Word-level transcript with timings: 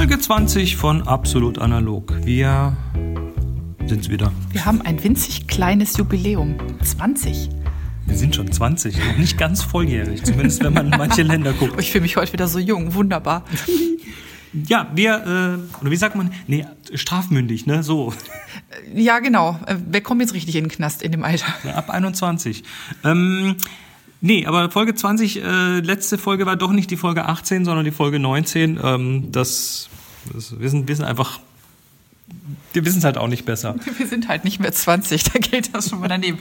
Folge 0.00 0.18
20 0.18 0.76
von 0.78 1.06
Absolut 1.06 1.58
Analog. 1.58 2.24
Wir 2.24 2.74
sind's 3.84 4.08
wieder. 4.08 4.32
Wir 4.50 4.64
haben 4.64 4.80
ein 4.80 5.04
winzig 5.04 5.46
kleines 5.46 5.94
Jubiläum. 5.98 6.56
20. 6.82 7.50
Wir 8.06 8.16
sind 8.16 8.34
schon 8.34 8.50
20, 8.50 8.96
noch 8.96 9.18
nicht 9.18 9.36
ganz 9.36 9.62
volljährig, 9.62 10.24
zumindest 10.24 10.64
wenn 10.64 10.72
man 10.72 10.90
in 10.90 10.96
manche 10.96 11.20
Länder 11.20 11.52
guckt. 11.52 11.78
Ich 11.78 11.90
fühle 11.90 12.00
mich 12.00 12.16
heute 12.16 12.32
wieder 12.32 12.48
so 12.48 12.58
jung, 12.58 12.94
wunderbar. 12.94 13.44
Ja, 14.54 14.90
wir, 14.94 15.16
äh, 15.16 15.80
oder 15.82 15.90
wie 15.90 15.96
sagt 15.96 16.16
man, 16.16 16.32
nee, 16.46 16.64
strafmündig, 16.94 17.66
ne, 17.66 17.82
so. 17.82 18.14
Ja, 18.94 19.18
genau. 19.18 19.60
Äh, 19.66 19.76
Wir 19.86 20.00
kommen 20.00 20.22
jetzt 20.22 20.32
richtig 20.32 20.56
in 20.56 20.64
den 20.64 20.70
Knast 20.70 21.02
in 21.02 21.12
dem 21.12 21.24
Alter. 21.24 21.44
Ab 21.76 21.90
21. 21.90 22.64
Ähm, 23.04 23.56
nee, 24.20 24.46
aber 24.46 24.70
Folge 24.70 24.94
20, 24.94 25.42
äh, 25.42 25.80
letzte 25.80 26.18
Folge 26.18 26.46
war 26.46 26.56
doch 26.56 26.72
nicht 26.72 26.90
die 26.90 26.96
Folge 26.96 27.26
18, 27.26 27.64
sondern 27.64 27.84
die 27.84 27.90
Folge 27.90 28.18
19. 28.18 28.80
Ähm, 28.82 29.32
das, 29.32 29.88
das 30.32 30.58
wir, 30.58 30.68
sind, 30.68 30.88
wir 30.88 30.96
sind 30.96 31.04
einfach, 31.04 31.40
wir 32.72 32.84
wissen 32.84 32.98
es 32.98 33.04
halt 33.04 33.18
auch 33.18 33.28
nicht 33.28 33.44
besser. 33.44 33.76
Wir 33.98 34.06
sind 34.06 34.28
halt 34.28 34.44
nicht 34.44 34.60
mehr 34.60 34.72
20, 34.72 35.24
da 35.24 35.38
geht 35.38 35.74
das 35.74 35.90
schon 35.90 36.00
mal 36.00 36.08
daneben. 36.08 36.38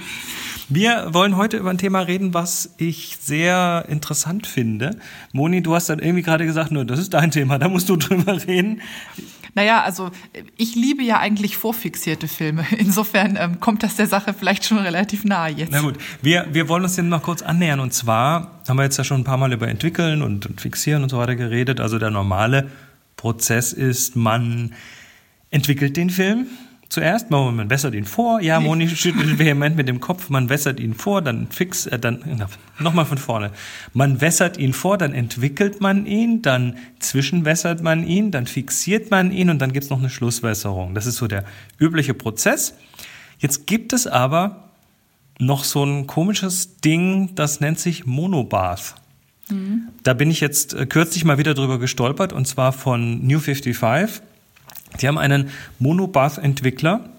Wir 0.72 1.08
wollen 1.14 1.36
heute 1.36 1.58
über 1.58 1.72
ein 1.72 1.80
Thema 1.80 2.02
reden, 2.02 2.36
was 2.36 2.76
ich 2.78 3.18
sehr 3.20 3.86
interessant 3.90 4.46
finde. 4.46 5.00
Moni, 5.32 5.64
du 5.64 5.74
hast 5.74 5.90
dann 5.90 5.98
irgendwie 5.98 6.22
gerade 6.22 6.46
gesagt, 6.46 6.72
nur 6.72 6.86
das 6.86 7.00
ist 7.00 7.16
dein 7.16 7.32
Thema, 7.32 7.58
da 7.58 7.68
musst 7.68 7.90
du 7.90 7.96
drüber 7.96 8.46
reden. 8.46 8.82
Naja, 9.54 9.84
also 9.84 10.12
ich 10.58 10.76
liebe 10.76 11.04
ja 11.04 11.20
eigentlich 11.20 11.58
vorfixierte 11.58 12.28
Filme. 12.28 12.66
Insofern 12.78 13.38
ähm, 13.40 13.60
kommt 13.60 13.84
das 13.84 13.96
der 13.96 14.08
Sache 14.08 14.34
vielleicht 14.34 14.66
schon 14.66 14.78
relativ 14.78 15.26
nahe 15.26 15.52
jetzt. 15.52 15.72
Na 15.72 15.82
gut, 15.82 15.96
wir, 16.22 16.48
wir 16.52 16.70
wollen 16.70 16.84
uns 16.84 16.96
dem 16.96 17.10
noch 17.10 17.24
kurz 17.24 17.42
annähern. 17.42 17.80
Und 17.80 17.94
zwar 17.94 18.62
haben 18.68 18.78
wir 18.78 18.84
jetzt 18.84 18.98
ja 18.98 19.04
schon 19.04 19.22
ein 19.22 19.26
paar 19.26 19.38
Mal 19.38 19.52
über 19.54 19.68
Entwickeln 19.68 20.22
und, 20.22 20.46
und 20.46 20.62
Fixieren 20.62 21.04
und 21.04 21.10
so 21.10 21.18
weiter 21.18 21.36
geredet. 21.36 21.80
Also 21.80 22.00
der 22.00 22.12
normale 22.12 22.70
Prozess 23.16 23.74
ist, 23.74 24.16
man 24.16 24.74
entwickelt 25.52 25.98
den 25.98 26.10
Film 26.10 26.48
zuerst, 26.90 27.30
man, 27.30 27.56
man 27.56 27.70
wässert 27.70 27.94
ihn 27.94 28.06
vor. 28.06 28.42
Ja, 28.42 28.60
Moni 28.60 28.90
schüttelt 28.90 29.40
vehement 29.40 29.76
mit 29.76 29.88
dem 29.88 30.00
Kopf. 30.00 30.30
Man 30.30 30.50
wässert 30.50 30.80
ihn 30.80 30.94
vor, 30.94 31.22
dann 31.22 31.48
fix, 31.50 31.86
äh, 31.86 31.98
dann 32.00 32.44
nochmal 32.80 33.06
von 33.06 33.18
vorne. 33.18 33.52
Man 33.94 34.22
wässert 34.22 34.58
ihn 34.58 34.74
vor, 34.74 34.98
dann 34.98 35.14
entwickelt 35.14 35.82
man 35.82 36.06
ihn, 36.06 36.42
dann 36.42 36.78
zwischenwässert 37.00 37.82
man 37.82 38.06
ihn, 38.06 38.32
dann 38.32 38.48
fixiert 38.48 39.12
man 39.12 39.32
ihn 39.32 39.50
und 39.50 39.60
dann 39.60 39.72
gibt's 39.72 39.90
noch 39.90 40.00
eine 40.00 40.10
Schlusswässerung. 40.10 40.96
Das 40.96 41.06
ist 41.06 41.16
so 41.16 41.28
der 41.28 41.46
übliche 41.80 42.14
Prozess. 42.14 42.74
Jetzt 43.38 43.68
gibt 43.68 43.94
es 43.94 44.08
aber 44.08 44.70
noch 45.40 45.64
so 45.64 45.84
ein 45.86 46.06
komisches 46.08 46.78
Ding, 46.78 47.36
das 47.36 47.62
nennt 47.62 47.80
sich 47.80 48.06
Monobath. 48.06 48.96
Da 50.04 50.14
bin 50.14 50.30
ich 50.30 50.42
jetzt 50.42 50.74
äh, 50.74 50.86
kürzlich 50.86 51.26
mal 51.26 51.38
wieder 51.38 51.54
drüber 51.54 51.80
gestolpert 51.80 52.34
und 52.34 52.46
zwar 52.46 52.72
von 52.72 53.26
New 53.26 53.40
55. 53.40 54.22
Die 55.02 55.08
haben 55.08 55.18
einen 55.18 55.50
Monobath-Entwickler 55.80 57.10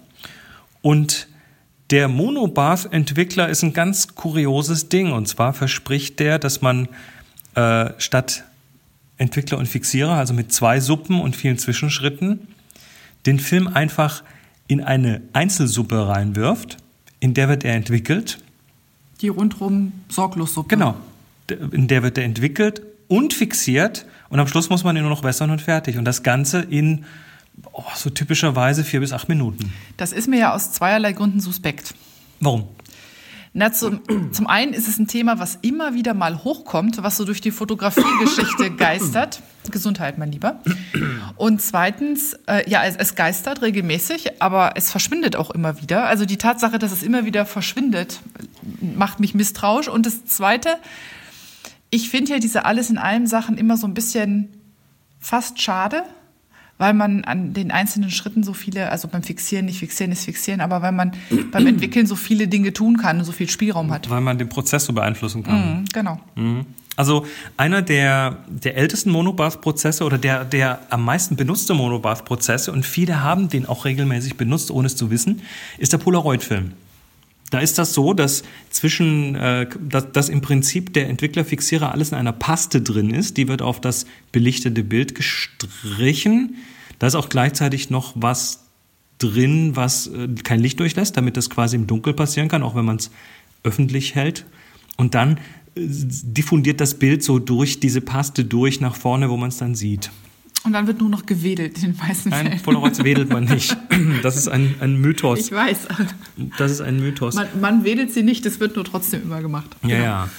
und 0.81 1.27
der 1.89 2.07
Monobath-Entwickler 2.07 3.49
ist 3.49 3.63
ein 3.63 3.73
ganz 3.73 4.15
kurioses 4.15 4.89
Ding 4.89 5.11
und 5.11 5.27
zwar 5.27 5.53
verspricht 5.53 6.19
der, 6.19 6.39
dass 6.39 6.61
man 6.61 6.87
äh, 7.55 7.89
statt 7.97 8.45
Entwickler 9.17 9.57
und 9.57 9.67
Fixierer, 9.67 10.13
also 10.13 10.33
mit 10.33 10.51
zwei 10.53 10.79
Suppen 10.79 11.19
und 11.19 11.35
vielen 11.35 11.57
Zwischenschritten, 11.57 12.47
den 13.25 13.39
Film 13.39 13.67
einfach 13.67 14.23
in 14.67 14.81
eine 14.81 15.21
Einzelsuppe 15.33 16.07
reinwirft, 16.07 16.77
in 17.19 17.33
der 17.33 17.49
wird 17.49 17.63
er 17.63 17.75
entwickelt 17.75 18.39
Die 19.21 19.27
rundrum 19.27 19.91
sorglos 20.09 20.53
Suppe. 20.53 20.69
Genau. 20.69 20.95
In 21.71 21.87
der 21.87 22.03
wird 22.03 22.17
er 22.17 22.23
entwickelt 22.23 22.81
und 23.07 23.33
fixiert 23.33 24.05
und 24.29 24.39
am 24.39 24.47
Schluss 24.47 24.69
muss 24.69 24.83
man 24.83 24.95
ihn 24.95 25.01
nur 25.01 25.11
noch 25.11 25.23
wässern 25.23 25.51
und 25.51 25.61
fertig. 25.61 25.97
Und 25.97 26.05
das 26.05 26.23
Ganze 26.23 26.61
in 26.61 27.03
oh, 27.71 27.83
so 27.95 28.09
typischerweise 28.09 28.83
vier 28.83 28.99
bis 28.99 29.13
acht 29.13 29.29
Minuten. 29.29 29.73
Das 29.97 30.11
ist 30.11 30.27
mir 30.27 30.39
ja 30.39 30.53
aus 30.53 30.71
zweierlei 30.71 31.13
Gründen 31.13 31.39
suspekt. 31.39 31.93
Warum? 32.39 32.67
Na, 33.53 33.73
zum, 33.73 34.01
zum 34.31 34.47
einen 34.47 34.73
ist 34.73 34.87
es 34.87 34.97
ein 34.97 35.07
Thema, 35.07 35.39
was 35.39 35.59
immer 35.61 35.93
wieder 35.93 36.13
mal 36.13 36.43
hochkommt, 36.43 37.03
was 37.03 37.17
so 37.17 37.25
durch 37.25 37.41
die 37.41 37.51
Fotografiegeschichte 37.51 38.71
geistert. 38.77 39.41
Gesundheit, 39.69 40.17
mein 40.17 40.31
Lieber. 40.31 40.61
Und 41.35 41.61
zweitens, 41.61 42.33
äh, 42.47 42.67
ja, 42.69 42.83
es, 42.85 42.95
es 42.95 43.13
geistert 43.15 43.61
regelmäßig, 43.61 44.41
aber 44.41 44.71
es 44.75 44.89
verschwindet 44.89 45.35
auch 45.35 45.51
immer 45.51 45.81
wieder. 45.81 46.07
Also 46.07 46.25
die 46.25 46.37
Tatsache, 46.37 46.79
dass 46.79 46.91
es 46.91 47.03
immer 47.03 47.25
wieder 47.25 47.45
verschwindet, 47.45 48.21
macht 48.79 49.19
mich 49.19 49.35
misstrauisch. 49.35 49.89
Und 49.89 50.05
das 50.05 50.25
Zweite, 50.25 50.77
ich 51.89 52.09
finde 52.09 52.33
ja 52.33 52.39
diese 52.39 52.65
alles 52.65 52.89
in 52.89 52.97
allem 52.97 53.27
Sachen 53.27 53.57
immer 53.57 53.75
so 53.77 53.85
ein 53.85 53.93
bisschen 53.93 54.49
fast 55.19 55.61
schade, 55.61 56.03
weil 56.81 56.95
man 56.95 57.23
an 57.25 57.53
den 57.53 57.69
einzelnen 57.69 58.09
Schritten 58.09 58.41
so 58.41 58.53
viele, 58.53 58.89
also 58.89 59.07
beim 59.07 59.21
Fixieren, 59.21 59.67
nicht 59.67 59.77
Fixieren 59.77 60.11
ist 60.11 60.25
Fixieren, 60.25 60.61
aber 60.61 60.81
weil 60.81 60.91
man 60.91 61.11
beim 61.51 61.67
Entwickeln 61.67 62.07
so 62.07 62.15
viele 62.15 62.47
Dinge 62.47 62.73
tun 62.73 62.97
kann 62.97 63.19
und 63.19 63.23
so 63.23 63.31
viel 63.31 63.47
Spielraum 63.47 63.91
hat. 63.91 64.09
Weil 64.09 64.21
man 64.21 64.39
den 64.39 64.49
Prozess 64.49 64.85
so 64.85 64.93
beeinflussen 64.93 65.43
kann. 65.43 65.81
Mhm, 65.81 65.85
genau. 65.93 66.19
Also 66.95 67.27
einer 67.55 67.83
der, 67.83 68.39
der 68.47 68.77
ältesten 68.77 69.11
Monobath-Prozesse 69.11 70.03
oder 70.03 70.17
der, 70.17 70.43
der 70.43 70.79
am 70.89 71.05
meisten 71.05 71.35
benutzte 71.35 71.75
Monobath-Prozesse, 71.75 72.71
und 72.71 72.83
viele 72.83 73.21
haben 73.21 73.47
den 73.47 73.67
auch 73.67 73.85
regelmäßig 73.85 74.35
benutzt, 74.35 74.71
ohne 74.71 74.87
es 74.87 74.95
zu 74.95 75.11
wissen, 75.11 75.43
ist 75.77 75.93
der 75.93 75.99
Polaroid-Film. 75.99 76.73
Da 77.51 77.59
ist 77.59 77.77
das 77.77 77.93
so, 77.93 78.13
dass 78.13 78.43
zwischen, 78.69 79.35
äh, 79.35 79.67
dass, 79.79 80.11
dass 80.11 80.29
im 80.29 80.41
Prinzip 80.41 80.93
der 80.93 81.09
Entwickler-Fixierer 81.09 81.91
alles 81.91 82.11
in 82.11 82.17
einer 82.17 82.31
Paste 82.31 82.81
drin 82.81 83.11
ist. 83.11 83.37
Die 83.37 83.47
wird 83.47 83.61
auf 83.61 83.79
das 83.79 84.05
belichtete 84.31 84.83
Bild 84.83 85.13
gestrichen. 85.13 86.55
Da 86.97 87.07
ist 87.07 87.15
auch 87.15 87.29
gleichzeitig 87.29 87.89
noch 87.89 88.13
was 88.15 88.63
drin, 89.19 89.75
was 89.75 90.07
äh, 90.07 90.29
kein 90.43 90.61
Licht 90.61 90.79
durchlässt, 90.79 91.17
damit 91.17 91.35
das 91.35 91.49
quasi 91.49 91.75
im 91.75 91.87
Dunkel 91.87 92.13
passieren 92.13 92.47
kann, 92.47 92.63
auch 92.63 92.73
wenn 92.73 92.85
man 92.85 92.95
es 92.95 93.11
öffentlich 93.63 94.15
hält. 94.15 94.45
Und 94.95 95.13
dann 95.13 95.37
äh, 95.75 95.81
diffundiert 95.85 96.79
das 96.79 96.95
Bild 96.95 97.21
so 97.21 97.37
durch 97.37 97.81
diese 97.81 97.99
Paste 97.99 98.45
durch 98.45 98.79
nach 98.79 98.95
vorne, 98.95 99.29
wo 99.29 99.35
man 99.35 99.49
es 99.49 99.57
dann 99.57 99.75
sieht. 99.75 100.09
Und 100.63 100.73
dann 100.73 100.85
wird 100.85 100.99
nur 100.99 101.09
noch 101.09 101.25
gewedelt 101.25 101.77
in 101.77 101.93
den 101.93 101.97
meisten 101.97 102.29
Nein, 102.29 102.47
Fällen. 102.47 102.61
Polaroids 102.61 103.03
wedelt 103.03 103.29
man 103.29 103.45
nicht. 103.45 103.75
Das 104.23 104.35
ist 104.35 104.47
ein, 104.47 104.75
ein 104.79 104.99
Mythos. 104.99 105.39
Ich 105.39 105.51
weiß. 105.51 105.87
Das 106.57 106.71
ist 106.71 106.81
ein 106.81 106.99
Mythos. 106.99 107.35
Man, 107.35 107.47
man 107.59 107.83
wedelt 107.83 108.11
sie 108.11 108.23
nicht, 108.23 108.45
es 108.45 108.59
wird 108.59 108.75
nur 108.75 108.85
trotzdem 108.85 109.23
immer 109.23 109.41
gemacht. 109.41 109.75
Ja, 109.83 109.97
ja. 109.97 110.29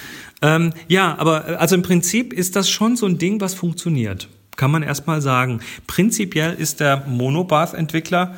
Ähm, 0.43 0.73
ja, 0.89 1.17
aber 1.19 1.49
äh, 1.49 1.55
also 1.55 1.75
im 1.77 1.83
Prinzip 1.83 2.33
ist 2.33 2.57
das 2.57 2.69
schon 2.69 2.97
so 2.97 3.07
ein 3.07 3.19
Ding, 3.19 3.41
was 3.41 3.55
funktioniert. 3.55 4.29
Kann 4.57 4.71
man 4.71 4.83
erstmal 4.83 5.21
sagen. 5.21 5.61
Prinzipiell 5.87 6.55
ist 6.55 6.81
der 6.81 7.05
Monobath-Entwickler 7.07 8.35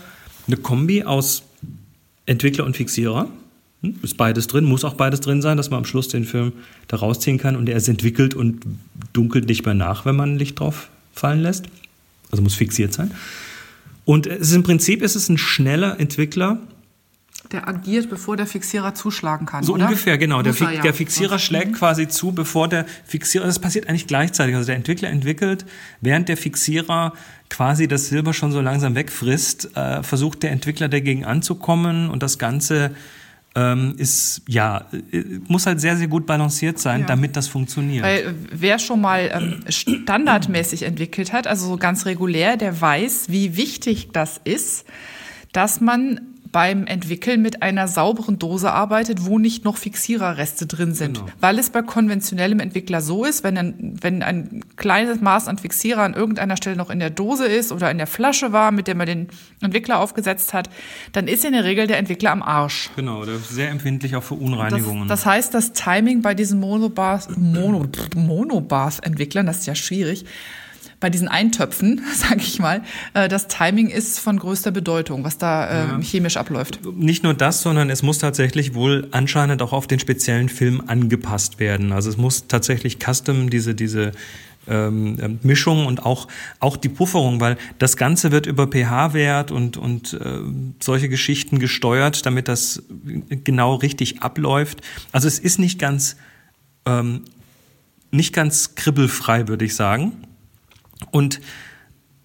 eine 0.47 0.57
Kombi 0.59 1.05
aus 1.05 1.43
Entwickler 2.27 2.65
und 2.65 2.77
Fixierer. 2.77 3.29
Hm, 3.83 3.97
Ist 4.03 4.17
beides 4.17 4.47
drin, 4.47 4.65
muss 4.65 4.85
auch 4.85 4.95
beides 4.95 5.21
drin 5.21 5.43
sein, 5.43 5.57
dass 5.57 5.71
man 5.71 5.79
am 5.79 5.85
Schluss 5.85 6.09
den 6.09 6.25
Film 6.25 6.53
da 6.89 6.99
rausziehen 6.99 7.39
kann 7.39 7.57
und 7.57 7.69
er 7.69 7.77
ist 7.77 7.89
entwickelt 7.89 8.35
und 8.35 8.65
dunkelt 9.13 9.49
nicht 9.49 9.65
mehr 9.65 9.75
nach, 9.75 10.05
wenn 10.05 10.17
man 10.17 10.37
Licht 10.39 10.61
drauf 10.61 10.91
fallen 11.15 11.41
lässt. 11.41 11.67
Also 12.31 12.43
muss 12.43 12.55
fixiert 12.55 12.93
sein. 12.93 13.11
Und 14.05 14.27
es 14.27 14.49
ist 14.49 14.55
im 14.55 14.63
Prinzip 14.63 15.03
ist 15.03 15.15
es 15.17 15.29
ein 15.29 15.39
schneller 15.39 15.99
Entwickler, 15.99 16.59
Der 17.53 17.69
agiert, 17.69 18.11
bevor 18.11 18.37
der 18.37 18.47
Fixierer 18.47 18.95
zuschlagen 18.95 19.47
kann, 19.47 19.63
So 19.65 19.75
oder? 19.75 19.85
ungefähr, 19.85 20.19
genau. 20.19 20.43
Der, 20.43 20.53
er 20.53 20.57
Fi 20.57 20.75
ja. 20.77 20.83
der 20.83 20.95
Fixierer 20.95 21.31
Sonst- 21.31 21.43
schlägt 21.45 21.75
quasi 21.75 22.09
zu, 22.09 22.33
bevor 22.33 22.69
der 22.69 22.87
Fixierer, 23.07 23.45
das 23.47 23.59
passiert 23.59 23.89
eigentlich 23.89 24.07
gleichzeitig. 24.07 24.55
Also 24.57 24.67
der 24.67 24.77
Entwickler 24.77 25.09
entwickelt, 25.11 25.65
während 26.01 26.29
der 26.29 26.37
Fixierer 26.37 27.13
quasi 27.51 27.87
das 27.89 28.09
Silber 28.09 28.33
schon 28.35 28.51
so 28.53 28.61
langsam 28.61 28.95
wegfrisst, 28.95 29.77
äh, 29.77 30.03
versucht 30.03 30.43
der 30.43 30.51
Entwickler 30.53 30.89
dagegen 30.89 31.25
anzukommen 31.25 32.11
und 32.11 32.23
das 32.23 32.39
Ganze 32.39 32.91
ähm, 33.57 33.95
ist, 33.99 34.43
ja, 34.49 34.87
äh, 35.13 35.23
muss 35.47 35.67
halt 35.67 35.81
sehr, 35.81 35.97
sehr 35.97 36.09
gut 36.09 36.27
balanciert 36.27 36.79
sein, 36.79 37.03
Ja. 37.03 37.07
damit 37.07 37.37
das 37.37 37.47
funktioniert. 37.49 38.05
Weil 38.05 38.19
äh, 38.19 38.35
wer 38.53 38.79
schon 38.79 39.01
mal 39.01 39.31
ähm, 39.33 39.61
standardmäßig 39.69 40.83
entwickelt 40.83 41.33
hat, 41.33 41.47
also 41.47 41.67
so 41.69 41.77
ganz 41.77 42.05
regulär, 42.07 42.57
der 42.57 42.81
weiß, 42.81 43.27
wie 43.29 43.57
wichtig 43.57 44.09
das 44.13 44.41
ist, 44.45 44.85
dass 45.53 45.81
man 45.81 46.21
beim 46.55 46.87
Entwickeln 46.87 47.43
mit 47.43 47.63
einer 47.63 47.89
sauberen 47.89 48.39
Dose 48.39 48.71
arbeitet, 48.71 49.25
wo 49.25 49.41
nicht 49.41 49.65
noch 49.65 49.77
Fixiererreste 49.77 50.67
drin 50.69 50.95
sind. 50.95 51.15
Genau. 51.19 51.27
Weil 51.41 51.59
es 51.59 51.71
bei 51.71 51.83
konventionellem 51.83 52.61
Entwickler 52.61 53.01
so 53.01 53.25
ist, 53.25 53.43
wenn 53.43 53.59
ein, 53.59 53.99
wenn 54.01 54.23
ein 54.23 54.65
kleines 54.77 55.21
Maß 55.21 55.49
an 55.49 55.59
Fixierer 55.59 56.03
an 56.03 56.15
irgendeiner 56.15 56.57
Stelle 56.57 56.77
noch 56.77 56.91
in 56.91 57.01
der 57.01 57.11
Dose 57.11 57.47
ist 57.47 57.73
oder 57.73 57.91
in 57.91 57.99
der 57.99 58.07
Flasche 58.07 58.53
war, 58.53 58.71
mit 58.71 58.87
der 58.87 58.95
man 58.95 59.09
den 59.09 59.29
Entwickler 59.63 59.99
aufgesetzt 59.99 60.55
hat, 60.55 60.71
dann 61.11 61.27
ist 61.27 61.45
in 61.45 61.55
der 61.55 61.65
Regel 61.65 61.89
der 61.89 61.99
Entwickler 61.99 62.31
am 62.31 62.41
Arsch. 62.45 62.89
genau, 62.95 63.25
der 63.25 63.35
ist 63.35 63.49
sehr 63.49 63.71
empfindlich 63.71 64.15
auch 64.15 64.23
für 64.23 64.37
Das, 64.37 64.45
Unreinigungen. 64.45 65.09
das 65.09 65.27
heißt, 65.27 65.53
das 65.55 65.73
Timing 65.73 66.23
bei 66.23 66.35
diesen 66.35 66.61
Monobath, 66.61 67.37
Mono, 67.37 67.85
Monobath-Entwicklern, 68.15 69.47
das 69.47 69.59
ist 69.59 69.67
ja 69.67 69.75
schwierig, 69.75 70.25
bei 71.05 71.11
diesen 71.11 71.29
Eintöpfen, 71.29 72.01
sage 72.15 72.41
ich 72.41 72.59
mal, 72.59 72.83
äh, 73.13 73.29
das 73.29 73.47
Timing 73.47 73.91
ist 73.91 74.21
von 74.21 74.39
größter 74.39 74.71
Bedeutung, 74.71 75.23
was 75.23 75.37
da 75.37 75.67
äh, 75.67 75.89
Ja. 75.89 76.01
chemisch 76.01 76.39
abläuft. 76.39 76.81
Nicht 76.97 77.23
nur 77.23 77.35
das, 77.35 77.61
sondern 77.61 77.91
es 77.91 78.03
muss 78.03 78.17
tatsächlich 78.17 78.73
wohl 78.73 79.07
anscheinend 79.11 79.61
auch 79.61 79.75
auf 79.75 79.87
den 79.87 79.99
speziellen 79.99 80.49
Film 80.49 80.83
angepasst 80.87 81.61
werden. 81.61 81.93
Also 81.93 82.09
es 82.09 82.17
muss 82.17 82.47
tatsächlich 82.49 82.97
custom 83.05 83.51
diese, 83.51 83.75
diese 83.75 84.13
ähm, 84.67 85.19
ähm, 85.21 85.39
Mischung 85.43 85.85
und 85.85 86.07
auch, 86.07 86.27
auch 86.59 86.79
die 86.79 86.89
Pufferung, 86.89 87.39
weil 87.39 87.59
das 87.79 87.99
Ganze 87.99 88.33
wird 88.33 88.47
über 88.47 88.67
pH-Wert 88.67 89.51
und, 89.51 89.77
und 89.77 90.15
äh, 90.15 90.39
solche 90.81 91.11
Geschichten 91.11 91.59
gesteuert, 91.59 92.25
damit 92.25 92.49
das 92.49 92.83
genau 93.45 93.75
richtig 93.75 94.23
abläuft. 94.23 94.81
Also 95.13 95.29
es 95.29 95.39
ist 95.39 95.59
nicht 95.59 95.79
ganz, 95.79 96.17
ähm, 96.87 97.25
nicht 98.11 98.33
ganz 98.33 98.75
kribbelfrei, 98.75 99.49
würde 99.49 99.67
ich 99.67 99.75
sagen. 99.77 100.13
Und 101.15 101.41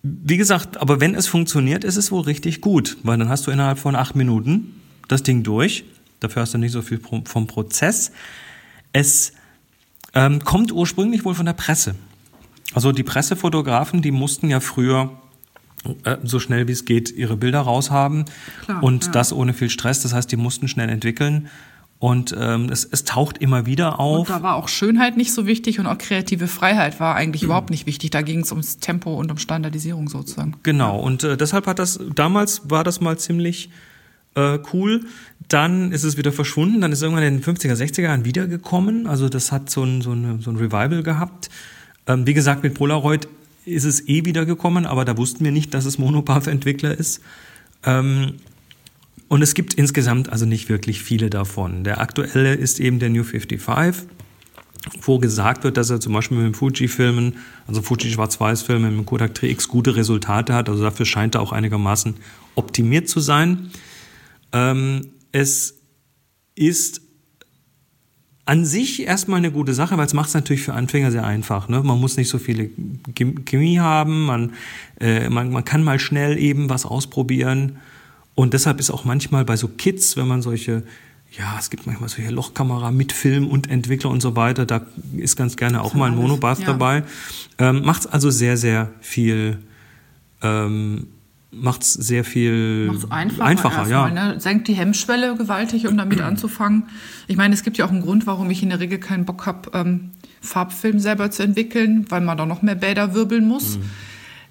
wie 0.01 0.37
gesagt, 0.37 0.77
aber 0.77 0.99
wenn 0.99 1.13
es 1.13 1.27
funktioniert, 1.27 1.83
ist 1.83 1.95
es 1.95 2.11
wohl 2.11 2.21
richtig 2.21 2.59
gut, 2.59 2.97
weil 3.03 3.19
dann 3.19 3.29
hast 3.29 3.45
du 3.45 3.51
innerhalb 3.51 3.77
von 3.77 3.95
acht 3.95 4.15
Minuten 4.15 4.81
das 5.07 5.21
Ding 5.21 5.43
durch. 5.43 5.83
Dafür 6.21 6.41
hast 6.41 6.55
du 6.55 6.57
nicht 6.57 6.71
so 6.71 6.81
viel 6.81 6.99
vom 6.99 7.45
Prozess. 7.45 8.11
Es 8.91 9.33
ähm, 10.15 10.43
kommt 10.43 10.71
ursprünglich 10.71 11.23
wohl 11.23 11.35
von 11.35 11.45
der 11.45 11.53
Presse. 11.53 11.93
Also 12.73 12.91
die 12.91 13.03
Pressefotografen, 13.03 14.01
die 14.01 14.09
mussten 14.09 14.49
ja 14.49 14.59
früher 14.59 15.11
äh, 16.03 16.17
so 16.23 16.39
schnell 16.39 16.67
wie 16.67 16.71
es 16.71 16.85
geht 16.85 17.11
ihre 17.11 17.37
Bilder 17.37 17.61
raushaben 17.61 18.25
Klar, 18.63 18.81
und 18.81 19.05
ja. 19.05 19.11
das 19.11 19.31
ohne 19.31 19.53
viel 19.53 19.69
Stress. 19.69 20.01
Das 20.01 20.15
heißt, 20.15 20.31
die 20.31 20.37
mussten 20.37 20.67
schnell 20.67 20.89
entwickeln. 20.89 21.49
Und 21.99 22.33
ähm, 22.39 22.69
es, 22.69 22.85
es 22.85 23.03
taucht 23.03 23.39
immer 23.39 23.65
wieder 23.65 23.99
auf. 23.99 24.19
Und 24.19 24.29
da 24.29 24.41
war 24.41 24.55
auch 24.55 24.69
Schönheit 24.69 25.17
nicht 25.17 25.33
so 25.33 25.45
wichtig 25.45 25.79
und 25.81 25.85
auch 25.85 25.97
kreative 25.97 26.47
Freiheit 26.47 27.01
war 27.01 27.15
eigentlich 27.15 27.43
überhaupt 27.43 27.69
nicht 27.69 27.85
wichtig. 27.87 28.09
Da 28.11 28.21
ging 28.21 28.39
es 28.39 28.51
ums 28.51 28.79
Tempo 28.79 29.13
und 29.13 29.29
um 29.29 29.37
Standardisierung 29.37 30.07
sozusagen. 30.07 30.55
Genau, 30.63 30.97
und 30.97 31.25
äh, 31.25 31.35
deshalb 31.35 31.67
hat 31.67 31.77
das, 31.77 31.99
damals 32.15 32.69
war 32.69 32.85
das 32.85 33.01
mal 33.01 33.19
ziemlich 33.19 33.69
äh, 34.35 34.59
cool. 34.71 35.01
Dann 35.49 35.91
ist 35.91 36.05
es 36.05 36.15
wieder 36.15 36.31
verschwunden, 36.31 36.79
dann 36.79 36.93
ist 36.93 37.01
irgendwann 37.01 37.23
in 37.23 37.41
den 37.41 37.43
50er, 37.43 37.73
60er 37.73 38.03
Jahren 38.03 38.23
wiedergekommen. 38.23 39.05
Also 39.05 39.27
das 39.27 39.51
hat 39.51 39.69
so 39.69 39.83
ein, 39.83 40.01
so, 40.01 40.11
eine, 40.11 40.39
so 40.41 40.51
ein 40.51 40.55
Revival 40.55 41.03
gehabt. 41.03 41.49
Ähm, 42.07 42.25
wie 42.25 42.33
gesagt, 42.33 42.63
mit 42.63 42.75
Polaroid 42.75 43.27
ist 43.65 43.83
es 43.83 44.07
eh 44.07 44.23
wiedergekommen, 44.23 44.85
aber 44.85 45.03
da 45.03 45.17
wussten 45.17 45.43
wir 45.43 45.51
nicht, 45.51 45.73
dass 45.73 45.83
es 45.83 45.97
Monopath-Entwickler 45.97 46.97
ist. 46.97 47.21
Ähm, 47.85 48.35
und 49.29 49.43
es 49.43 49.53
gibt 49.53 49.75
insgesamt 49.75 50.29
also 50.29 50.45
nicht 50.45 50.69
wirklich 50.69 51.01
viele 51.01 51.29
davon. 51.29 51.83
Der 51.83 52.01
aktuelle 52.01 52.55
ist 52.55 52.79
eben 52.79 52.99
der 52.99 53.09
New 53.09 53.23
55, 53.23 54.07
wo 55.01 55.19
gesagt 55.19 55.63
wird, 55.63 55.77
dass 55.77 55.91
er 55.91 55.99
zum 55.99 56.13
Beispiel 56.13 56.37
mit 56.37 56.47
dem 56.47 56.53
Fuji-Filmen, 56.55 57.37
also 57.67 57.81
Fuji 57.83 58.11
Schwarz-Weiß-Filmen 58.11 58.89
mit 58.89 58.99
dem 58.99 59.05
Kodak 59.05 59.33
3X 59.33 59.67
gute 59.67 59.95
Resultate 59.95 60.53
hat. 60.55 60.67
Also 60.67 60.83
dafür 60.83 61.05
scheint 61.05 61.35
er 61.35 61.41
auch 61.41 61.51
einigermaßen 61.51 62.15
optimiert 62.55 63.07
zu 63.07 63.19
sein. 63.19 63.69
Ähm, 64.51 65.11
es 65.31 65.75
ist 66.55 67.01
an 68.45 68.65
sich 68.65 69.03
erstmal 69.03 69.37
eine 69.37 69.51
gute 69.51 69.75
Sache, 69.75 69.95
weil 69.95 70.07
es 70.07 70.15
macht 70.15 70.29
es 70.29 70.33
natürlich 70.33 70.63
für 70.63 70.73
Anfänger 70.73 71.11
sehr 71.11 71.23
einfach. 71.23 71.69
Ne? 71.69 71.83
Man 71.83 71.99
muss 71.99 72.17
nicht 72.17 72.29
so 72.29 72.39
viele 72.39 72.71
Chemie 73.45 73.79
haben, 73.79 74.25
man, 74.25 74.53
äh, 74.99 75.29
man, 75.29 75.51
man 75.51 75.63
kann 75.65 75.83
mal 75.83 75.99
schnell 75.99 76.35
eben 76.39 76.67
was 76.67 76.87
ausprobieren. 76.87 77.77
Und 78.39 78.53
deshalb 78.53 78.79
ist 78.79 78.89
auch 78.89 79.03
manchmal 79.03 79.43
bei 79.43 79.57
so 79.57 79.67
Kits, 79.67 80.15
wenn 80.15 80.25
man 80.25 80.41
solche, 80.41 80.83
ja, 81.37 81.57
es 81.59 81.69
gibt 81.69 81.85
manchmal 81.85 82.07
solche 82.07 82.31
Lochkamera 82.31 82.89
mit 82.89 83.11
Film 83.11 83.49
und 83.49 83.69
Entwickler 83.69 84.09
und 84.09 84.21
so 84.21 84.37
weiter, 84.37 84.65
da 84.65 84.87
ist 85.17 85.35
ganz 85.35 85.57
gerne 85.57 85.81
auch 85.81 85.93
mal 85.93 86.09
ein 86.09 86.15
Monobath 86.15 86.59
ja. 86.59 86.67
dabei. 86.67 87.03
Ähm, 87.57 87.81
macht 87.83 88.05
es 88.05 88.07
also 88.07 88.29
sehr, 88.29 88.55
sehr 88.55 88.91
viel 89.01 89.57
ähm, 90.41 91.07
macht 91.51 91.81
es 91.81 91.91
sehr 91.91 92.23
viel 92.23 92.87
Macht's 92.87 93.11
einfacher, 93.11 93.43
einfacher 93.43 93.89
ja. 93.89 94.01
Mal, 94.03 94.13
ne? 94.13 94.39
Senkt 94.39 94.69
die 94.69 94.73
Hemmschwelle 94.73 95.35
gewaltig, 95.35 95.85
um 95.85 95.97
damit 95.97 96.21
anzufangen. 96.21 96.83
Ich 97.27 97.35
meine, 97.35 97.53
es 97.53 97.63
gibt 97.63 97.77
ja 97.77 97.83
auch 97.83 97.91
einen 97.91 98.03
Grund, 98.03 98.25
warum 98.25 98.49
ich 98.51 98.63
in 98.63 98.69
der 98.69 98.79
Regel 98.79 98.99
keinen 98.99 99.25
Bock 99.25 99.47
habe, 99.47 99.69
ähm, 99.73 100.11
Farbfilm 100.39 100.99
selber 100.99 101.29
zu 101.29 101.43
entwickeln, 101.43 102.05
weil 102.07 102.21
man 102.21 102.37
da 102.37 102.45
noch 102.45 102.61
mehr 102.61 102.75
Bäder 102.75 103.13
wirbeln 103.13 103.45
muss. 103.45 103.79
Mhm. 103.79 103.83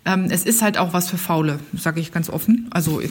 Ähm, 0.05 0.29
es 0.31 0.45
ist 0.45 0.63
halt 0.63 0.79
auch 0.79 0.93
was 0.93 1.11
für 1.11 1.19
Faule, 1.19 1.59
sage 1.77 2.01
ich 2.01 2.13
ganz 2.13 2.31
offen. 2.31 2.69
Also 2.71 3.03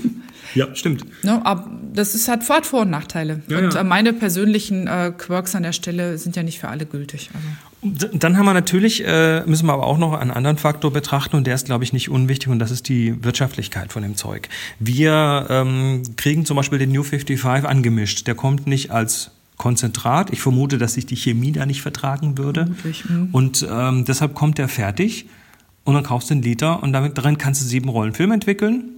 ja, 0.56 0.74
stimmt. 0.76 1.06
Ne, 1.24 1.46
aber 1.46 1.70
das 1.94 2.16
ist 2.16 2.28
halt 2.28 2.44
Vor- 2.44 2.82
und 2.82 2.90
Nachteile. 2.90 3.42
Ja, 3.48 3.60
und 3.60 3.74
ja. 3.74 3.82
Äh, 3.82 3.84
meine 3.84 4.14
persönlichen 4.14 4.88
äh, 4.88 5.12
Quirks 5.16 5.56
an 5.56 5.64
der 5.64 5.74
Stelle 5.74 6.18
sind 6.18 6.36
ja 6.36 6.44
nicht 6.44 6.60
für 6.60 6.70
alle 6.70 6.86
gültig. 6.86 7.30
Also. 7.34 8.08
Dann 8.14 8.38
haben 8.38 8.46
wir 8.46 8.54
natürlich, 8.54 9.06
äh, 9.06 9.44
müssen 9.46 9.68
wir 9.68 9.74
aber 9.74 9.86
auch 9.86 9.98
noch 9.98 10.14
einen 10.14 10.32
anderen 10.32 10.58
Faktor 10.58 10.92
betrachten 10.92 11.36
und 11.36 11.46
der 11.46 11.56
ist, 11.56 11.66
glaube 11.66 11.84
ich, 11.84 11.94
nicht 11.94 12.10
unwichtig 12.10 12.50
und 12.50 12.60
das 12.60 12.72
ist 12.72 12.90
die 12.90 13.24
Wirtschaftlichkeit 13.24 13.92
von 13.92 14.02
dem 14.02 14.16
Zeug. 14.16 14.50
Wir 14.80 15.46
ähm, 15.50 16.02
kriegen 16.16 16.46
zum 16.46 16.58
Beispiel 16.58 16.80
den 16.80 16.92
New 16.92 17.04
55 17.04 17.66
angemischt. 17.66 18.26
Der 18.26 18.36
kommt 18.36 18.66
nicht 18.66 18.92
als 18.92 19.32
Konzentrat. 19.58 20.32
Ich 20.32 20.42
vermute, 20.42 20.78
dass 20.78 20.94
sich 20.94 21.06
die 21.06 21.16
Chemie 21.16 21.52
da 21.52 21.66
nicht 21.66 21.82
vertragen 21.82 22.38
würde. 22.38 22.72
Mhm. 23.08 23.30
Und 23.32 23.68
ähm, 23.70 24.06
deshalb 24.06 24.34
kommt 24.34 24.58
der 24.58 24.68
fertig 24.68 25.28
und 25.88 25.94
dann 25.94 26.04
kaufst 26.04 26.30
du 26.30 26.34
einen 26.34 26.44
Liter 26.44 26.84
und 26.84 26.92
damit, 26.92 27.18
darin 27.18 27.38
kannst 27.38 27.62
du 27.62 27.66
sieben 27.66 27.88
Rollen 27.88 28.14
Film 28.14 28.32
entwickeln. 28.32 28.98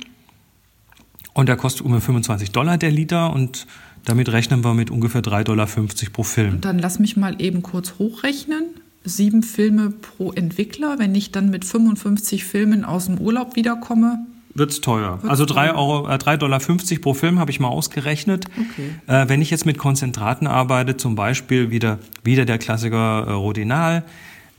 Und 1.34 1.48
der 1.48 1.56
kostet 1.56 1.86
ungefähr 1.86 2.08
25 2.08 2.52
Dollar 2.52 2.80
der 2.80 2.90
Liter 2.90 3.32
und 3.32 3.68
damit 4.06 4.32
rechnen 4.32 4.64
wir 4.64 4.74
mit 4.74 4.90
ungefähr 4.90 5.22
3,50 5.22 5.44
Dollar 5.44 5.68
pro 6.12 6.24
Film. 6.24 6.62
Dann 6.62 6.80
lass 6.80 6.98
mich 6.98 7.16
mal 7.16 7.40
eben 7.40 7.62
kurz 7.62 7.94
hochrechnen. 8.00 8.64
Sieben 9.04 9.44
Filme 9.44 9.92
pro 9.92 10.32
Entwickler. 10.32 10.98
Wenn 10.98 11.14
ich 11.14 11.32
dann 11.32 11.52
mit 11.52 11.64
55 11.64 12.44
Filmen 12.44 12.84
aus 12.84 13.06
dem 13.06 13.20
Urlaub 13.20 13.56
wiederkomme, 13.56 14.26
wird 14.56 14.72
es 14.72 14.82
teuer. 14.82 15.22
Wird's 15.22 15.30
also 15.30 15.44
3,50 15.44 15.76
Euro, 15.76 16.10
äh, 16.10 16.18
3 16.18 16.38
Dollar 16.38 16.60
pro 16.60 17.14
Film 17.14 17.38
habe 17.38 17.52
ich 17.52 17.60
mal 17.60 17.68
ausgerechnet. 17.68 18.46
Okay. 18.58 18.96
Äh, 19.06 19.30
wenn 19.30 19.44
ich 19.44 19.52
jetzt 19.52 19.68
mit 19.68 19.78
Konzentraten 19.78 20.48
arbeite, 20.48 20.98
zum 20.98 21.14
Beispiel 21.14 21.70
wieder, 21.70 22.00
wieder 22.24 22.46
der 22.46 22.58
Klassiker 22.58 23.28
äh, 23.28 23.32
Rodinal, 23.32 24.04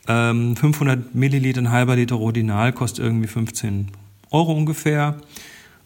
ähm, 0.08 0.56
500 0.56 1.14
Milliliter, 1.14 1.60
ein 1.60 1.70
halber 1.70 1.96
Liter 1.96 2.16
Rodinal 2.16 2.72
kostet 2.72 3.04
irgendwie 3.04 3.28
15 3.28 3.88
Euro 4.30 4.52
ungefähr. 4.52 5.16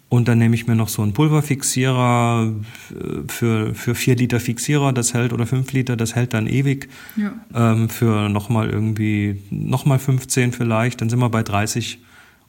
Und 0.09 0.29
dann 0.29 0.39
nehme 0.39 0.55
ich 0.55 0.69
mir 0.69 0.77
noch 0.77 0.89
so 0.89 1.03
einen 1.03 1.13
Pulverfixierer 1.13 2.53
äh, 2.91 3.33
für, 3.33 3.75
für 3.75 3.95
4 3.95 4.17
Liter 4.17 4.39
Fixierer, 4.39 4.93
das 4.93 5.13
hält, 5.13 5.33
oder 5.33 5.47
5 5.47 5.73
Liter, 5.73 5.97
das 5.97 6.15
hält 6.15 6.35
dann 6.35 6.47
ewig. 6.47 6.89
Ja. 7.17 7.33
Ähm, 7.53 7.89
für 7.89 8.29
nochmal 8.29 8.71
irgendwie, 8.71 9.43
nochmal 9.51 9.99
15 9.99 10.53
vielleicht, 10.53 11.01
dann 11.01 11.11
sind 11.11 11.19
wir 11.19 11.31
bei 11.31 11.43
30 11.43 11.99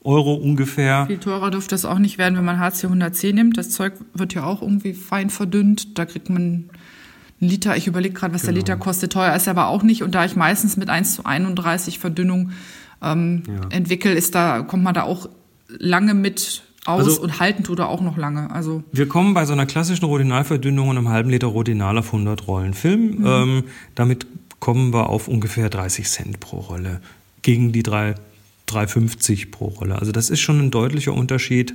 Euro 0.03 0.35
ungefähr. 0.35 1.07
Viel 1.07 1.17
teurer 1.17 1.49
dürfte 1.49 1.73
es 1.73 1.83
auch 1.85 1.97
nicht 1.97 2.19
werden, 2.19 2.37
wenn 2.37 2.45
man 2.45 2.59
HC 2.59 2.83
110 2.83 3.33
nimmt. 3.33 3.57
Das 3.57 3.71
Zeug 3.71 3.93
wird 4.13 4.35
ja 4.35 4.43
auch 4.43 4.61
irgendwie 4.61 4.93
fein 4.93 5.31
verdünnt. 5.31 5.97
Da 5.97 6.05
kriegt 6.05 6.29
man 6.29 6.69
einen 7.41 7.49
Liter, 7.49 7.75
ich 7.75 7.87
überlege 7.87 8.13
gerade, 8.13 8.33
was 8.33 8.41
genau. 8.41 8.53
der 8.53 8.61
Liter 8.61 8.77
kostet. 8.77 9.13
Teuer 9.13 9.35
ist 9.35 9.47
er 9.47 9.51
aber 9.51 9.67
auch 9.67 9.83
nicht. 9.83 10.03
Und 10.03 10.15
da 10.15 10.25
ich 10.25 10.35
meistens 10.35 10.77
mit 10.77 10.89
1 10.89 11.15
zu 11.15 11.25
31 11.25 11.99
Verdünnung 11.99 12.51
ähm, 13.01 13.43
ja. 13.47 13.69
entwickle, 13.69 14.13
ist 14.13 14.35
da, 14.35 14.61
kommt 14.61 14.83
man 14.83 14.93
da 14.93 15.03
auch 15.03 15.29
lange 15.67 16.13
mit 16.13 16.63
aus 16.85 17.03
also, 17.03 17.21
und 17.21 17.39
halten 17.39 17.63
tut 17.63 17.79
er 17.79 17.89
auch 17.89 18.01
noch 18.01 18.15
lange. 18.15 18.51
Also 18.51 18.83
wir 18.91 19.07
kommen 19.07 19.33
bei 19.33 19.45
so 19.45 19.53
einer 19.53 19.65
klassischen 19.65 20.05
Rodinalverdünnung 20.05 20.89
und 20.89 20.97
einem 20.97 21.09
halben 21.09 21.29
Liter 21.29 21.47
Rodinal 21.47 21.97
auf 21.97 22.07
100 22.07 22.47
Rollen 22.47 22.73
Film. 22.73 23.19
Mhm. 23.19 23.25
Ähm, 23.25 23.63
damit 23.95 24.27
kommen 24.59 24.93
wir 24.93 25.09
auf 25.09 25.27
ungefähr 25.27 25.69
30 25.69 26.07
Cent 26.07 26.39
pro 26.39 26.57
Rolle 26.57 27.01
gegen 27.41 27.71
die 27.71 27.83
3, 27.83 28.15
3,50 28.69 29.51
pro 29.51 29.65
Rolle. 29.65 29.99
Also 29.99 30.11
das 30.11 30.29
ist 30.29 30.39
schon 30.39 30.59
ein 30.59 30.71
deutlicher 30.71 31.13
Unterschied. 31.13 31.73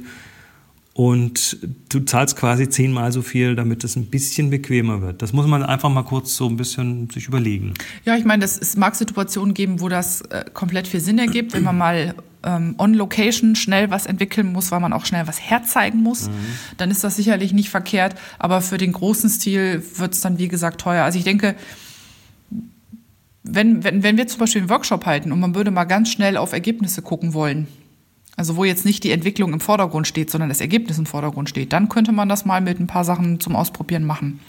Und 1.01 1.57
du 1.89 2.01
zahlst 2.01 2.37
quasi 2.37 2.69
zehnmal 2.69 3.11
so 3.11 3.23
viel, 3.23 3.57
damit 3.57 3.85
es 3.85 3.97
ein 3.97 4.11
bisschen 4.11 4.51
bequemer 4.51 5.01
wird. 5.01 5.23
Das 5.23 5.33
muss 5.33 5.47
man 5.47 5.63
einfach 5.63 5.89
mal 5.89 6.03
kurz 6.03 6.37
so 6.37 6.47
ein 6.47 6.59
bisschen 6.59 7.09
sich 7.09 7.27
überlegen. 7.27 7.73
Ja, 8.05 8.17
ich 8.17 8.27
meine, 8.27 8.45
es 8.45 8.77
mag 8.77 8.95
Situationen 8.95 9.55
geben, 9.55 9.81
wo 9.81 9.89
das 9.89 10.21
äh, 10.21 10.45
komplett 10.53 10.87
viel 10.87 11.01
Sinn 11.01 11.19
ergibt, 11.19 11.55
wenn 11.55 11.63
man 11.63 11.79
mal 11.79 12.15
ähm, 12.43 12.75
on 12.77 12.93
Location 12.93 13.57
schnell 13.57 13.91
was 13.91 14.05
entwickeln 14.05 14.53
muss, 14.53 14.73
weil 14.73 14.81
man 14.81 14.93
auch 14.93 15.07
schnell 15.07 15.27
was 15.27 15.41
herzeigen 15.41 16.03
muss, 16.03 16.29
mhm. 16.29 16.35
dann 16.77 16.91
ist 16.91 17.03
das 17.03 17.17
sicherlich 17.17 17.55
nicht 17.55 17.71
verkehrt. 17.71 18.15
Aber 18.39 18.61
für 18.61 18.77
den 18.77 18.93
großen 18.93 19.31
Stil 19.31 19.83
wird 19.97 20.13
es 20.13 20.21
dann, 20.21 20.37
wie 20.37 20.49
gesagt, 20.49 20.83
teuer. 20.83 21.05
Also 21.05 21.17
ich 21.17 21.25
denke, 21.25 21.55
wenn, 23.43 23.85
wenn, 23.85 24.03
wenn 24.03 24.19
wir 24.19 24.27
zum 24.27 24.41
Beispiel 24.41 24.61
einen 24.61 24.69
Workshop 24.69 25.07
halten 25.07 25.33
und 25.33 25.41
man 25.41 25.55
würde 25.55 25.71
mal 25.71 25.85
ganz 25.85 26.11
schnell 26.11 26.37
auf 26.37 26.53
Ergebnisse 26.53 27.01
gucken 27.01 27.33
wollen, 27.33 27.69
also 28.41 28.57
wo 28.57 28.65
jetzt 28.65 28.85
nicht 28.85 29.05
die 29.05 29.11
Entwicklung 29.11 29.53
im 29.53 29.61
Vordergrund 29.61 30.07
steht, 30.07 30.31
sondern 30.31 30.49
das 30.49 30.61
Ergebnis 30.61 30.99
im 30.99 31.07
Vordergrund 31.07 31.49
steht, 31.49 31.73
dann 31.73 31.89
könnte 31.89 32.11
man 32.11 32.29
das 32.29 32.45
mal 32.45 32.61
mit 32.61 32.81
ein 32.81 32.87
paar 32.87 33.05
Sachen 33.05 33.39
zum 33.39 33.55
Ausprobieren 33.55 34.05
machen. 34.05 34.41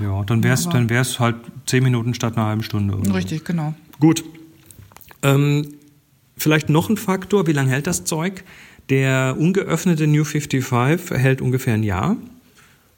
Ja, 0.00 0.24
dann 0.24 0.42
wäre 0.42 0.54
es 0.54 0.68
dann 0.68 0.88
wär's 0.88 1.20
halt 1.20 1.36
zehn 1.66 1.84
Minuten 1.84 2.14
statt 2.14 2.36
einer 2.36 2.46
halben 2.46 2.62
Stunde. 2.62 2.96
Richtig, 3.14 3.40
so. 3.40 3.44
genau. 3.44 3.74
Gut. 4.00 4.24
Ähm, 5.22 5.66
Vielleicht 6.40 6.70
noch 6.70 6.88
ein 6.88 6.96
Faktor, 6.96 7.46
wie 7.46 7.52
lange 7.52 7.70
hält 7.70 7.86
das 7.86 8.04
Zeug? 8.04 8.44
Der 8.88 9.36
ungeöffnete 9.38 10.06
New 10.06 10.24
55 10.24 11.10
hält 11.10 11.42
ungefähr 11.42 11.74
ein 11.74 11.82
Jahr. 11.82 12.16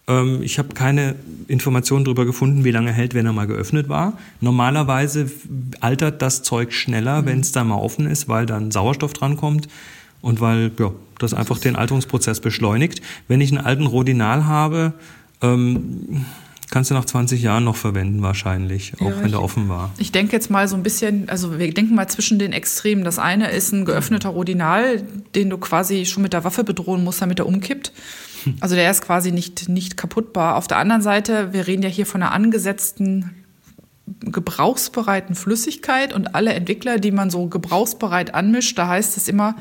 Ähm, 0.06 0.42
ich 0.42 0.60
habe 0.60 0.74
keine 0.74 1.16
Informationen 1.48 2.04
darüber 2.04 2.24
gefunden, 2.24 2.62
wie 2.62 2.70
lange 2.70 2.90
er 2.90 2.94
hält, 2.94 3.14
wenn 3.14 3.26
er 3.26 3.32
mal 3.32 3.48
geöffnet 3.48 3.88
war. 3.88 4.16
Normalerweise 4.40 5.28
altert 5.80 6.22
das 6.22 6.44
Zeug 6.44 6.72
schneller, 6.72 7.22
mhm. 7.22 7.26
wenn 7.26 7.40
es 7.40 7.50
da 7.50 7.64
mal 7.64 7.74
offen 7.74 8.06
ist, 8.06 8.28
weil 8.28 8.46
dann 8.46 8.70
Sauerstoff 8.70 9.12
drankommt 9.12 9.66
und 10.22 10.40
weil 10.40 10.70
ja, 10.78 10.90
das 11.18 11.34
einfach 11.34 11.58
den 11.58 11.76
Alterungsprozess 11.76 12.40
beschleunigt. 12.40 13.02
Wenn 13.28 13.40
ich 13.42 13.50
einen 13.54 13.64
alten 13.64 13.86
Rodinal 13.86 14.46
habe, 14.46 14.94
ähm, 15.42 16.24
kannst 16.70 16.90
du 16.90 16.94
nach 16.94 17.04
20 17.04 17.42
Jahren 17.42 17.64
noch 17.64 17.76
verwenden 17.76 18.22
wahrscheinlich, 18.22 18.94
auch 18.96 19.00
Ja, 19.10 19.16
wenn 19.20 19.30
der 19.30 19.40
ich- 19.40 19.44
offen 19.44 19.68
war. 19.68 19.90
Ich 19.98 20.10
denke 20.10 20.32
jetzt 20.32 20.50
mal 20.50 20.66
so 20.68 20.74
ein 20.76 20.82
bisschen, 20.82 21.28
also 21.28 21.58
wir 21.58 21.74
denken 21.74 21.94
mal 21.94 22.08
zwischen 22.08 22.38
den 22.38 22.52
Extremen. 22.52 23.04
Das 23.04 23.18
eine 23.18 23.50
ist 23.50 23.72
ein 23.72 23.84
geöffneter 23.84 24.30
Rodinal, 24.30 25.02
den 25.34 25.50
du 25.50 25.58
quasi 25.58 26.06
schon 26.06 26.22
mit 26.22 26.32
der 26.32 26.44
Waffe 26.44 26.64
bedrohen 26.64 27.04
musst, 27.04 27.20
damit 27.20 27.38
er 27.40 27.46
umkippt. 27.46 27.92
Also 28.60 28.74
der 28.74 28.90
ist 28.90 29.02
quasi 29.02 29.30
nicht, 29.32 29.68
nicht 29.68 29.96
kaputtbar. 29.96 30.56
Auf 30.56 30.66
der 30.66 30.78
anderen 30.78 31.02
Seite, 31.02 31.52
wir 31.52 31.66
reden 31.66 31.82
ja 31.82 31.88
hier 31.88 32.06
von 32.06 32.22
einer 32.22 32.32
angesetzten, 32.32 33.30
gebrauchsbereiten 34.24 35.34
Flüssigkeit 35.34 36.12
und 36.12 36.34
alle 36.34 36.52
Entwickler, 36.54 36.98
die 36.98 37.12
man 37.12 37.30
so 37.30 37.46
gebrauchsbereit 37.46 38.34
anmischt, 38.34 38.76
da 38.76 38.88
heißt 38.88 39.16
es 39.16 39.28
immer, 39.28 39.54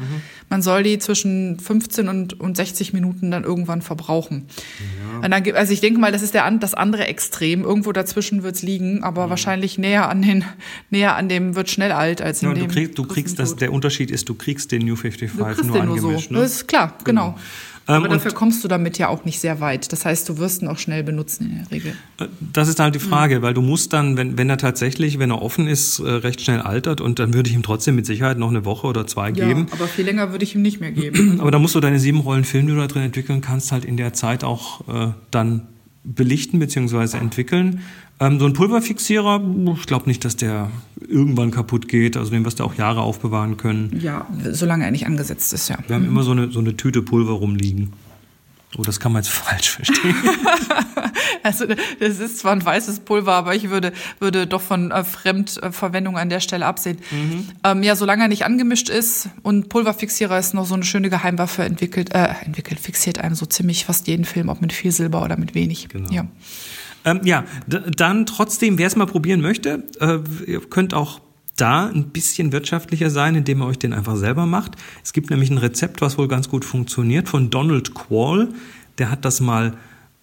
man 0.49 0.61
soll 0.61 0.83
die 0.83 0.97
zwischen 0.97 1.59
15 1.59 2.07
und, 2.09 2.39
und 2.39 2.57
60 2.57 2.91
Minuten 2.93 3.29
dann 3.31 3.43
irgendwann 3.43 3.81
verbrauchen. 3.81 4.47
Und 5.21 5.29
dann, 5.31 5.43
also 5.53 5.71
ich 5.73 5.79
denke 5.81 5.99
mal, 5.99 6.11
das 6.11 6.23
ist 6.23 6.33
der, 6.33 6.49
das 6.51 6.73
andere 6.73 7.05
Extrem. 7.05 7.63
Irgendwo 7.63 7.91
dazwischen 7.91 8.41
wird 8.43 8.55
es 8.55 8.61
liegen, 8.63 9.03
aber 9.03 9.29
wahrscheinlich 9.29 9.77
näher 9.77 10.09
an, 10.09 10.21
den, 10.23 10.43
näher 10.89 11.15
an 11.15 11.29
dem 11.29 11.55
wird 11.55 11.69
schnell 11.69 11.91
alt 11.91 12.21
als 12.21 12.41
in 12.41 12.49
Ja, 12.49 12.55
dem. 12.55 12.67
du 12.67 12.73
kriegst, 12.73 12.97
du 12.97 13.03
kriegst 13.05 13.39
das, 13.39 13.55
der 13.55 13.71
Unterschied 13.71 14.09
ist, 14.09 14.27
du 14.27 14.33
kriegst 14.33 14.71
den 14.71 14.85
New 14.85 14.95
55 14.95 15.37
Du 15.37 15.45
kriegst 15.45 15.63
nur 15.65 15.77
den 15.77 15.85
nur 15.85 15.99
so. 15.99 16.07
angemischt. 16.07 16.31
Ne? 16.31 16.39
Das 16.39 16.51
ist 16.53 16.67
klar, 16.67 16.97
genau. 17.03 17.29
Ähm, 17.29 17.33
aber 17.97 18.05
und- 18.05 18.11
dafür 18.13 18.31
kommst 18.33 18.63
du 18.63 18.67
damit 18.67 18.97
ja 18.97 19.07
auch 19.07 19.25
nicht 19.25 19.39
sehr 19.39 19.59
weit. 19.59 19.91
Das 19.91 20.05
heißt, 20.05 20.27
du 20.29 20.37
wirst 20.37 20.61
ihn 20.61 20.67
auch 20.67 20.77
schnell 20.77 21.03
benutzen 21.03 21.45
in 21.51 21.57
der 21.63 21.71
Regel. 21.71 21.93
Das 22.53 22.67
ist 22.67 22.79
halt 22.79 22.95
die 22.95 22.99
Hm. 22.99 23.09
Frage, 23.09 23.41
weil 23.41 23.53
du 23.53 23.61
musst 23.61 23.93
dann, 23.93 24.17
wenn, 24.17 24.37
wenn 24.37 24.49
er 24.49 24.57
tatsächlich, 24.57 25.19
wenn 25.19 25.31
er 25.31 25.41
offen 25.41 25.67
ist, 25.67 25.99
äh, 25.99 26.09
recht 26.09 26.41
schnell 26.41 26.61
altert 26.61 27.01
und 27.01 27.19
dann 27.19 27.33
würde 27.33 27.49
ich 27.49 27.55
ihm 27.55 27.63
trotzdem 27.63 27.95
mit 27.95 28.05
Sicherheit 28.05 28.37
noch 28.37 28.49
eine 28.49 28.65
Woche 28.65 28.87
oder 28.87 29.07
zwei 29.07 29.31
geben. 29.31 29.67
Ja, 29.69 29.73
aber 29.73 29.87
viel 29.87 30.05
länger 30.05 30.31
würde 30.31 30.43
ich 30.43 30.55
ihm 30.55 30.61
nicht 30.61 30.79
mehr 30.79 30.91
geben. 30.91 31.39
Aber 31.41 31.51
da 31.51 31.59
musst 31.59 31.75
du 31.75 31.79
deine 31.79 31.99
sieben 31.99 32.19
Rollen 32.19 32.43
Film, 32.43 32.67
die 32.67 32.73
du 32.73 32.79
da 32.79 32.87
drin 32.87 33.03
entwickeln 33.03 33.41
kannst, 33.41 33.71
halt 33.71 33.85
in 33.85 33.97
der 33.97 34.13
Zeit 34.13 34.43
auch 34.43 34.81
äh, 34.87 35.11
dann 35.31 35.67
belichten 36.03 36.59
bzw. 36.59 37.17
entwickeln. 37.17 37.81
Ähm, 38.19 38.39
so 38.39 38.45
ein 38.45 38.53
Pulverfixierer, 38.53 39.41
ich 39.77 39.85
glaube 39.87 40.07
nicht, 40.07 40.23
dass 40.25 40.35
der 40.35 40.69
irgendwann 41.07 41.51
kaputt 41.51 41.87
geht. 41.87 42.17
Also 42.17 42.31
den 42.31 42.45
wirst 42.45 42.59
du 42.59 42.63
auch 42.63 42.75
Jahre 42.75 43.01
aufbewahren 43.01 43.57
können. 43.57 43.99
ja, 44.01 44.27
solange 44.51 44.85
er 44.85 44.91
nicht 44.91 45.05
angesetzt 45.05 45.53
ist, 45.53 45.69
ja. 45.69 45.77
Wir 45.87 45.95
haben 45.95 46.05
immer 46.05 46.23
so 46.23 46.31
eine, 46.31 46.51
so 46.51 46.59
eine 46.59 46.77
Tüte 46.77 47.01
Pulver 47.01 47.33
rumliegen. 47.33 47.93
Oh, 48.77 48.83
das 48.83 48.99
kann 48.99 49.11
man 49.11 49.21
jetzt 49.23 49.31
falsch 49.33 49.69
verstehen. 49.71 50.15
Also 51.43 51.65
das 51.65 52.19
ist 52.19 52.39
zwar 52.39 52.51
ein 52.51 52.63
weißes 52.63 53.01
Pulver, 53.01 53.33
aber 53.33 53.55
ich 53.55 53.69
würde, 53.69 53.93
würde 54.19 54.47
doch 54.47 54.61
von 54.61 54.91
äh, 54.91 55.03
Fremdverwendung 55.03 56.17
an 56.17 56.29
der 56.29 56.39
Stelle 56.39 56.65
absehen. 56.65 56.99
Ähm, 57.63 57.83
ja, 57.83 57.95
solange 57.95 58.23
er 58.23 58.27
nicht 58.27 58.45
angemischt 58.45 58.89
ist 58.89 59.29
und 59.43 59.69
Pulverfixierer 59.69 60.37
ist 60.37 60.53
noch 60.53 60.65
so 60.65 60.75
eine 60.75 60.83
schöne 60.83 61.09
Geheimwaffe 61.09 61.63
entwickelt, 61.63 62.13
äh, 62.13 62.29
entwickelt, 62.45 62.79
fixiert 62.79 63.19
einem 63.19 63.35
so 63.35 63.45
ziemlich 63.45 63.85
fast 63.85 64.07
jeden 64.07 64.25
Film, 64.25 64.49
ob 64.49 64.61
mit 64.61 64.73
viel 64.73 64.91
Silber 64.91 65.23
oder 65.23 65.37
mit 65.37 65.55
wenig. 65.55 65.89
Genau. 65.89 66.11
Ja. 66.11 66.27
Ähm, 67.03 67.21
ja, 67.23 67.45
dann 67.67 68.25
trotzdem, 68.25 68.77
wer 68.77 68.87
es 68.87 68.95
mal 68.95 69.07
probieren 69.07 69.41
möchte, 69.41 69.83
äh, 69.99 70.19
ihr 70.45 70.61
könnt 70.61 70.93
auch 70.93 71.21
da 71.55 71.87
ein 71.87 72.09
bisschen 72.09 72.51
wirtschaftlicher 72.51 73.09
sein, 73.09 73.35
indem 73.35 73.61
ihr 73.61 73.65
euch 73.65 73.79
den 73.79 73.93
einfach 73.93 74.15
selber 74.15 74.45
macht. 74.45 74.75
Es 75.03 75.13
gibt 75.13 75.29
nämlich 75.29 75.49
ein 75.49 75.57
Rezept, 75.57 76.01
was 76.01 76.17
wohl 76.17 76.27
ganz 76.27 76.49
gut 76.49 76.65
funktioniert, 76.65 77.29
von 77.29 77.49
Donald 77.49 77.93
Quall. 77.93 78.49
Der 78.97 79.11
hat 79.11 79.25
das 79.25 79.41
mal 79.41 79.73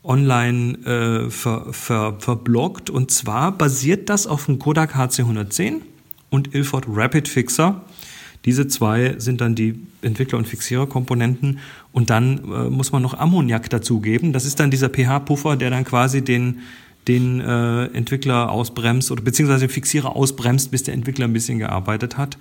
online 0.08 0.78
äh, 0.84 1.30
ver, 1.30 1.66
ver, 1.72 2.16
verbloggt. 2.18 2.90
Und 2.90 3.10
zwar 3.10 3.52
basiert 3.52 4.08
das 4.08 4.26
auf 4.26 4.46
dem 4.46 4.58
Kodak 4.58 4.96
HC110 4.96 5.82
und 6.30 6.54
Ilford 6.54 6.86
Rapid 6.88 7.28
Fixer. 7.28 7.82
Diese 8.44 8.66
zwei 8.66 9.16
sind 9.18 9.40
dann 9.40 9.54
die 9.54 9.78
Entwickler- 10.00 10.38
und 10.38 10.48
Fixiererkomponenten. 10.48 11.58
Und 11.92 12.10
dann 12.10 12.38
äh, 12.38 12.70
muss 12.70 12.92
man 12.92 13.02
noch 13.02 13.18
Ammoniak 13.18 13.68
dazugeben. 13.68 14.32
Das 14.32 14.46
ist 14.46 14.58
dann 14.58 14.70
dieser 14.70 14.88
pH-Puffer, 14.88 15.56
der 15.56 15.70
dann 15.70 15.84
quasi 15.84 16.22
den, 16.22 16.60
den 17.06 17.40
äh, 17.40 17.86
Entwickler 17.86 18.50
ausbremst 18.50 19.10
oder 19.10 19.22
beziehungsweise 19.22 19.66
den 19.66 19.72
Fixierer 19.72 20.16
ausbremst, 20.16 20.70
bis 20.70 20.84
der 20.84 20.94
Entwickler 20.94 21.26
ein 21.26 21.32
bisschen 21.32 21.58
gearbeitet 21.58 22.16
hat. 22.16 22.38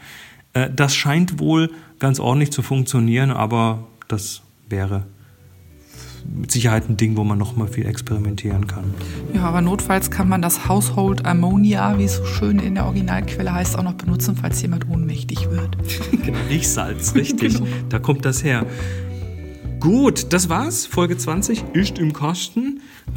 Äh, 0.53 0.69
das 0.73 0.95
scheint 0.95 1.39
wohl 1.39 1.71
ganz 1.99 2.19
ordentlich 2.19 2.51
zu 2.51 2.61
funktionieren, 2.61 3.31
aber 3.31 3.87
das 4.07 4.41
wäre 4.69 5.03
mit 6.25 6.51
Sicherheit 6.51 6.89
ein 6.89 6.97
Ding, 6.97 7.17
wo 7.17 7.23
man 7.23 7.37
noch 7.37 7.55
mal 7.55 7.67
viel 7.67 7.85
experimentieren 7.85 8.67
kann. 8.67 8.93
ja, 9.33 9.43
aber 9.43 9.61
notfalls 9.61 10.11
kann 10.11 10.29
man 10.29 10.41
das 10.41 10.67
Household 10.67 11.25
Ammonia, 11.25 11.97
wie 11.97 12.03
es 12.03 12.17
so 12.17 12.25
schön 12.25 12.59
in 12.59 12.75
der 12.75 12.85
Originalquelle 12.85 13.53
heißt, 13.53 13.77
auch 13.77 13.83
noch 13.83 13.93
benutzen, 13.93 14.35
falls 14.35 14.61
jemand 14.61 14.89
ohnmächtig 14.89 15.49
wird. 15.49 15.77
Genau, 16.27 16.39
Riechsalz, 16.49 17.15
richtig. 17.15 17.53
Genau. 17.53 17.67
Da 17.87 17.99
kommt 17.99 18.25
das 18.25 18.43
her. 18.43 18.65
Gut, 19.79 20.33
das 20.33 20.49
war's. 20.49 20.85
Folge 20.85 21.17
20 21.17 21.63
ist 21.73 21.99
im 21.99 22.11
Kasten. 22.11 22.66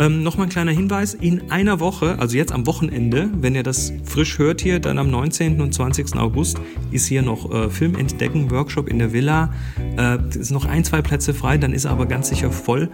Ähm, 0.00 0.22
Nochmal 0.22 0.46
ein 0.46 0.50
kleiner 0.50 0.72
Hinweis. 0.72 1.12
In 1.12 1.50
einer 1.50 1.78
Woche, 1.78 2.18
also 2.18 2.34
jetzt 2.34 2.52
am 2.52 2.66
Wochenende, 2.66 3.28
wenn 3.34 3.54
ihr 3.54 3.62
das 3.62 3.92
frisch 4.04 4.38
hört 4.38 4.62
hier, 4.62 4.80
dann 4.80 4.98
am 4.98 5.10
19. 5.10 5.60
und 5.60 5.74
20. 5.74 6.16
August 6.16 6.58
ist 6.90 7.06
hier 7.06 7.20
noch 7.20 7.52
äh, 7.52 7.68
Film 7.68 7.94
entdecken, 7.96 8.50
Workshop 8.50 8.88
in 8.88 8.98
der 8.98 9.12
Villa. 9.12 9.52
Äh, 9.98 10.16
es 10.30 10.48
sind 10.48 10.52
noch 10.52 10.64
ein, 10.64 10.84
zwei 10.84 11.02
Plätze 11.02 11.34
frei, 11.34 11.58
dann 11.58 11.74
ist 11.74 11.84
er 11.84 11.90
aber 11.90 12.06
ganz 12.06 12.30
sicher 12.30 12.50
voll. 12.50 12.88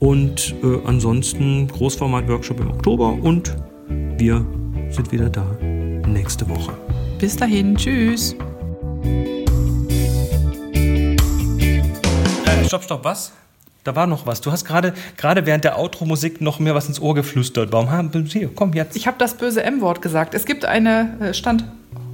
Und 0.00 0.56
äh, 0.64 0.78
ansonsten 0.84 1.68
Großformat-Workshop 1.68 2.58
im 2.58 2.70
Oktober 2.72 3.12
und 3.12 3.56
wir 3.88 4.44
sind 4.90 5.12
wieder 5.12 5.30
da 5.30 5.46
nächste 6.08 6.48
Woche. 6.48 6.72
Bis 7.20 7.36
dahin, 7.36 7.76
tschüss. 7.76 8.34
Äh, 12.44 12.64
stopp, 12.64 12.82
stopp, 12.82 13.04
was? 13.04 13.32
Da 13.84 13.96
war 13.96 14.06
noch 14.06 14.26
was. 14.26 14.40
Du 14.40 14.52
hast 14.52 14.64
gerade 14.64 14.94
gerade 15.16 15.44
während 15.44 15.64
der 15.64 15.76
Outro-Musik 15.76 16.40
noch 16.40 16.60
mir 16.60 16.72
was 16.74 16.86
ins 16.86 17.00
Ohr 17.00 17.16
geflüstert. 17.16 17.72
Warum 17.72 17.90
haben 17.90 18.12
hier, 18.26 18.48
komm 18.54 18.74
jetzt. 18.74 18.94
Ich 18.96 19.08
habe 19.08 19.16
das 19.18 19.36
böse 19.36 19.64
M-Wort 19.64 20.00
gesagt. 20.00 20.34
Es 20.34 20.46
gibt 20.46 20.64
eine 20.64 21.16
äh, 21.20 21.34
Stand 21.34 21.64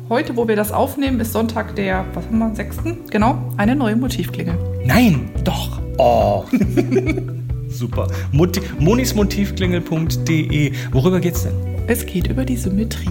heute, 0.09 0.35
wo 0.37 0.49
wir 0.49 0.57
das 0.57 0.73
aufnehmen, 0.73 1.21
ist 1.21 1.35
Sonntag 1.35 1.77
der, 1.77 2.07
was 2.15 2.25
haben 2.25 2.39
wir, 2.39 2.55
6. 2.55 2.79
Genau, 3.11 3.53
eine 3.59 3.77
neue 3.77 3.97
Motivklingel. 3.97 4.57
Nein! 4.87 5.31
Doch. 5.45 5.83
Oh. 5.99 6.45
Super. 7.69 8.09
Moti 8.33 8.63
monismotivklingel.de. 8.79 10.73
Worüber 10.93 11.21
geht's 11.21 11.43
denn? 11.43 11.53
Es 11.87 12.07
geht 12.07 12.29
über 12.29 12.47
die 12.47 12.57
Symmetrie. 12.57 13.11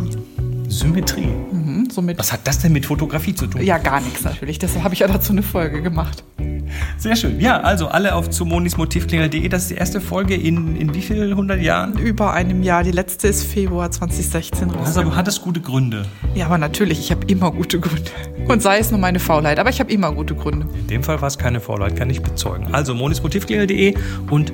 Symmetrie. 0.67 1.27
Mhm, 1.51 1.89
somit 1.91 2.17
Was 2.17 2.33
hat 2.33 2.39
das 2.45 2.57
denn 2.59 2.73
mit 2.73 2.87
Fotografie 2.87 3.35
zu 3.35 3.45
tun? 3.45 3.61
ja 3.61 3.77
gar 3.77 4.01
nichts 4.01 4.23
natürlich. 4.23 4.57
Deshalb 4.57 4.83
habe 4.83 4.95
ich 4.95 5.01
ja 5.01 5.07
dazu 5.07 5.31
eine 5.31 5.43
Folge 5.43 5.83
gemacht. 5.83 6.23
Sehr 6.97 7.15
schön. 7.15 7.39
Ja, 7.39 7.61
also 7.61 7.87
alle 7.87 8.15
auf 8.15 8.29
zu 8.29 8.45
monismotivklingel.de. 8.45 9.47
Das 9.49 9.63
ist 9.63 9.71
die 9.71 9.75
erste 9.75 10.01
Folge 10.01 10.35
in, 10.35 10.75
in 10.75 10.93
wie 10.93 11.01
viel 11.01 11.35
hundert 11.35 11.61
Jahren? 11.61 11.97
Über 11.97 12.33
einem 12.33 12.63
Jahr. 12.63 12.83
Die 12.83 12.91
letzte 12.91 13.27
ist 13.27 13.43
Februar 13.43 13.91
2016 13.91 14.71
raus. 14.71 14.97
Also 14.97 15.15
hat 15.15 15.27
es 15.27 15.41
gute 15.41 15.61
Gründe. 15.61 16.05
Ja, 16.35 16.45
aber 16.45 16.57
natürlich, 16.57 16.99
ich 16.99 17.11
habe 17.11 17.25
immer 17.27 17.51
gute 17.51 17.79
Gründe. 17.79 18.11
Und 18.47 18.61
sei 18.61 18.79
es 18.79 18.91
nur 18.91 18.99
meine 18.99 19.19
Faulheit, 19.19 19.59
aber 19.59 19.69
ich 19.69 19.79
habe 19.79 19.91
immer 19.91 20.11
gute 20.11 20.35
Gründe. 20.35 20.67
In 20.73 20.87
dem 20.87 21.03
Fall 21.03 21.21
war 21.21 21.27
es 21.27 21.37
keine 21.37 21.59
Vorleit, 21.59 21.95
kann 21.95 22.09
ich 22.09 22.21
bezeugen. 22.21 22.67
Also 22.73 22.93
monismotivklingel.de 22.93 23.95
und 24.29 24.53